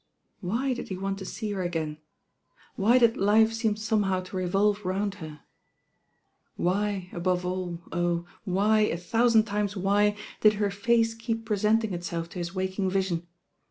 Why 0.39 0.73
did 0.73 0.87
he 0.89 0.97
want 0.97 1.19
to 1.19 1.25
see 1.25 1.51
her 1.51 1.61
again? 1.61 1.99
Why 2.75 2.97
did 2.97 3.17
life 3.17 3.53
seem 3.53 3.75
somehow 3.75 4.21
to 4.21 4.35
revolve 4.35 4.83
round 4.83 5.13
her? 5.21 5.41
Why, 6.55 7.09
above 7.13 7.45
aU, 7.45 7.81
oh 7.91 8.25
I 8.27 8.31
why, 8.45 8.79
a 8.79 8.97
thousand 8.97 9.43
times 9.43 9.77
why, 9.77 10.17
did 10.39 10.53
her 10.53 10.71
face 10.71 11.13
keep 11.13 11.45
presenting 11.45 11.93
itself 11.93 12.29
to 12.29 12.39
his 12.39 12.55
waking 12.55 12.89
vision? 12.89 13.27